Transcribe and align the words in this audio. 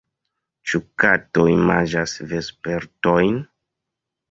Ĉu 0.71 0.79
katoj 1.03 1.45
manĝas 1.69 2.17
vespertojn? 2.33 3.39